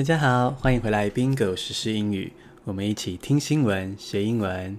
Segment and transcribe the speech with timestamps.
[0.00, 2.32] 大家好，欢迎回来 Bingo 时英语，
[2.64, 4.78] 我们一起听新闻学英文。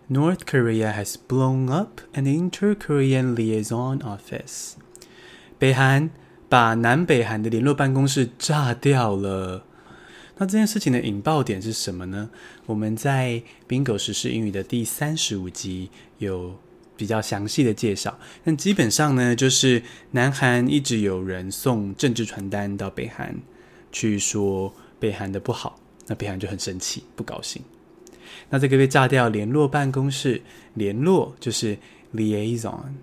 [0.07, 4.73] North Korea has blown up an inter-Korean liaison office.
[5.57, 6.11] 北韩
[6.47, 9.65] 把南北韩的联络办公室炸掉了。
[10.37, 12.29] 那这件事情的引爆点是什么呢？
[12.67, 15.89] 我们在 Bingo 时事英语的第三十五集
[16.19, 16.59] 有
[16.95, 18.19] 比较详细的介绍。
[18.43, 19.81] 那基本上呢，就是
[20.11, 23.35] 南韩一直有人送政治传单到北韩，
[23.91, 27.63] 去说北韩的不好，那北韩就很生气，不高兴。
[28.50, 30.42] 那这个被炸掉联络办公室，
[30.74, 31.78] 联络就是
[32.14, 32.94] liaison。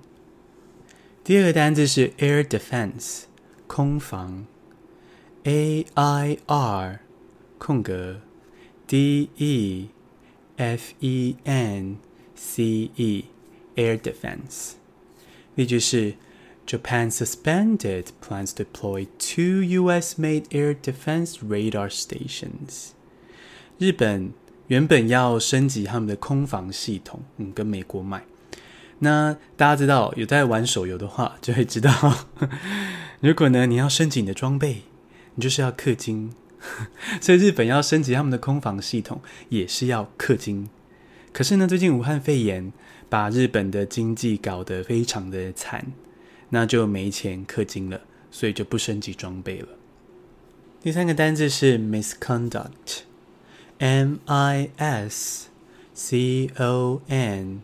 [1.23, 3.23] 第二个单字是 air defense，
[3.65, 4.45] 空防，
[5.43, 6.99] A I R
[7.57, 8.21] 空格
[8.87, 9.87] D E
[10.57, 11.97] F E N
[12.35, 13.25] C E
[13.75, 14.73] air defense。
[15.55, 16.15] 例句是
[16.65, 22.89] Japan suspended plans to deploy two U.S.-made air defense radar stations。
[23.77, 24.33] 日本。
[24.72, 28.24] 原本要升级他们的空防系统，嗯，跟美国买。
[29.00, 31.92] 那大家知道有在玩手游的话， 就会知道，
[33.20, 34.84] 如果呢你要升级你的装备，
[35.34, 36.32] 你就是要氪金。
[37.20, 40.70] 所以日本要升级他们的空防系统，也是要氪金。
[41.34, 42.72] 可是呢，最近武汉肺炎
[43.10, 45.92] 把日本的经济搞得非常的惨，
[46.48, 48.00] 那就没钱氪金了，
[48.30, 49.68] 所以就不升级装备了。
[50.80, 53.02] 第三个单字是 misconduct。
[53.81, 55.47] M I S
[55.93, 57.61] C O N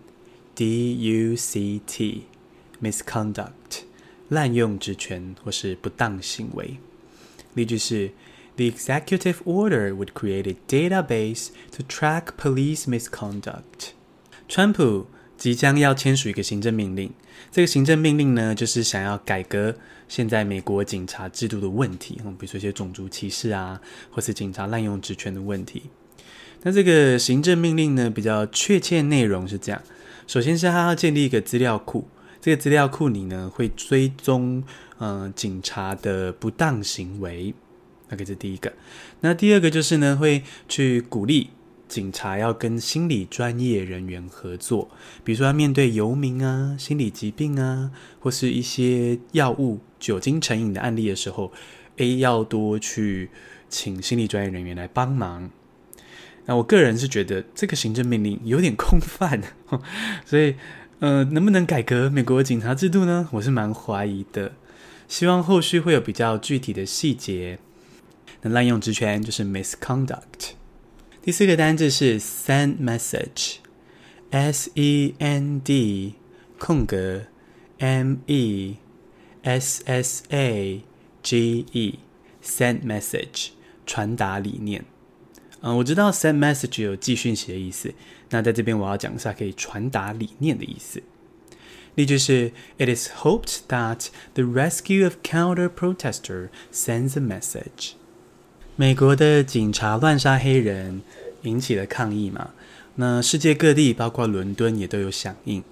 [0.56, 0.96] D
[1.32, 3.84] U C T，misconduct，
[4.30, 6.78] 滥用职权或是不当行为。
[7.56, 8.12] 例句是：
[8.56, 13.94] The executive order would create a database to track police misconduct。
[14.48, 15.08] 川普
[15.38, 17.12] 即将要签署一个行政命令，
[17.52, 19.76] 这个行政命令呢，就是想要改革
[20.08, 25.84] 现在美国警察制度的问题，嗯，比如说一些种族歧视啊，或是警察滥用职权的问题。
[26.63, 29.81] 那这个行政命令呢，比较确切内容是这样：
[30.27, 32.09] 首先是他要建立一个资料库，
[32.41, 34.63] 这个资料库里呢会追踪
[34.99, 37.55] 嗯、警察的不当行为，
[38.09, 38.73] 那个是第一个。
[39.21, 41.51] 那第二个就是呢会去鼓励
[41.87, 44.91] 警察要跟心理专业人员合作，
[45.23, 51.53] 比如说要面对游民啊、心理疾病啊，或是一些药物酒精成瘾的案例的时候
[51.99, 53.31] ，A 要多去
[53.69, 55.49] 请心理专业人员来帮忙。
[56.49, 59.43] 那我个人是觉得这个行政命令有点空泛，
[60.25, 60.55] 所以，
[60.99, 63.29] 呃，能不能改革美国警察制度呢？
[63.33, 64.53] 我是蛮怀疑的。
[65.07, 67.59] 希望后续会有比较具体的细节。
[68.41, 70.53] 那滥用职权就是 misconduct。
[71.21, 76.15] 第四个单字是 send message，S E N D
[76.59, 77.25] 空格
[77.77, 78.77] M E
[79.43, 80.83] S S A
[81.23, 83.49] G E，send message
[83.85, 84.87] 传达理念。
[85.61, 87.93] 嗯，我知道 send message 有寄讯息的意思。
[88.31, 91.03] 那在这边我要讲一下可以传达理念的意思。
[91.97, 97.95] 例句是：It is hoped that the rescue of counter-protester sends a message。
[98.77, 101.03] 美国的警察乱杀黑人，
[101.43, 102.51] 引起了抗议嘛？
[102.95, 105.65] 那世界各地，包括伦敦也都有响应。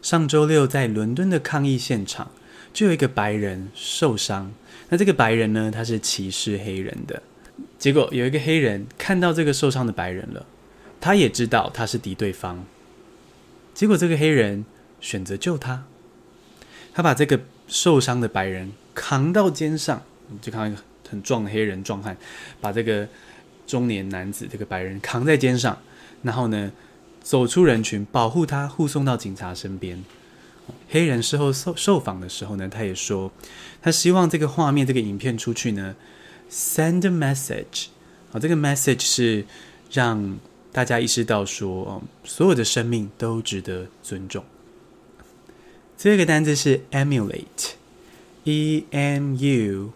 [0.00, 2.30] 上周六在伦敦的抗议现场，
[2.72, 4.52] 就有一个白人受伤。
[4.90, 7.20] 那这个白人呢，他是歧视黑人的。
[7.78, 10.44] 结果有一个黑人看到这个受伤的白人了，
[11.00, 12.64] 他也知道他是敌对方。
[13.74, 14.64] 结果这个黑人
[15.00, 15.84] 选择救他，
[16.92, 20.02] 他把这个受伤的白人扛到肩上，
[20.40, 22.16] 就看到一个很壮的黑人壮汉，
[22.60, 23.06] 把这个
[23.66, 25.78] 中年男子这个白人扛在肩上，
[26.22, 26.72] 然后呢
[27.22, 30.02] 走出人群，保护他，护送到警察身边。
[30.88, 33.30] 黑人事后受受访的时候呢，他也说，
[33.82, 35.94] 他希望这个画面、这个影片出去呢。
[36.50, 37.86] Send a message，
[38.30, 39.44] 好，这个 message 是
[39.90, 40.38] 让
[40.70, 44.44] 大家意识到说，所有的生命都值得尊重。
[45.96, 49.92] 这个单词是 emulate，e m u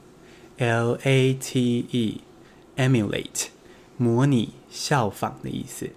[0.57, 3.47] l a t e，emulate，
[3.97, 5.91] 模拟、效仿的意思。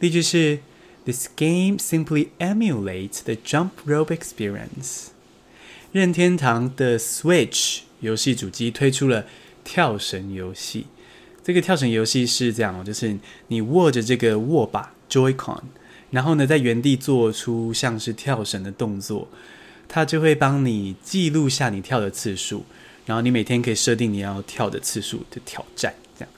[0.00, 0.58] 例句是
[1.04, 5.08] ：This game simply emulates the jump rope experience。
[5.92, 9.26] 任天堂的 Switch 游戏主机推出了。
[9.70, 10.86] 跳绳游戏，
[11.44, 13.18] 这个跳绳游戏是这样，就是
[13.48, 15.60] 你握着这个握把 Joy-Con，
[16.10, 19.28] 然后呢，在原地做出像是跳绳的动作，
[19.86, 22.64] 它就会帮你记录下你跳的次数，
[23.04, 26.32] 然后你每天可以设定你要跳的次数的挑战，这样。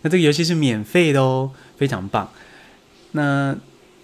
[0.00, 2.32] 那这个游戏是免费的哦，非常棒。
[3.10, 3.54] 那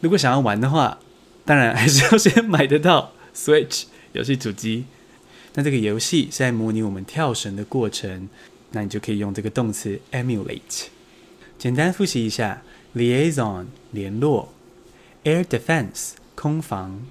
[0.00, 0.99] 如果想要玩的话，
[1.47, 4.85] 当然还是要先买得到 Switch 游戏主机。
[5.55, 8.29] 那这个游戏是在模拟我们跳绳的过程，
[8.73, 10.87] 那你就可以用这个动词 emulate。
[11.59, 12.62] 简单复习一下
[12.94, 14.53] ：liaison 联络
[15.25, 17.05] ，air defense 空防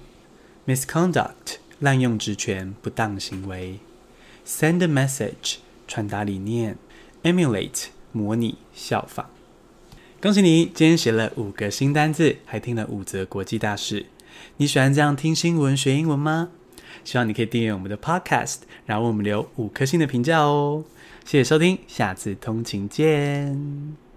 [0.66, 3.78] ，misconduct 滥用职权不当行为
[4.46, 5.56] ，send a message
[5.86, 6.76] 传达理念
[7.22, 9.30] ，emulate 模拟效仿。
[10.20, 14.06] 恭喜你，今天学了五个新单字，还听了五则国际大事。
[14.56, 16.50] 你喜欢这样听新闻学英文吗？
[17.04, 20.84] 希望你可以订阅我们的 Podcast，然后为我们留五颗星的评价哦。
[21.28, 24.07] 谢谢收听，下次通勤见。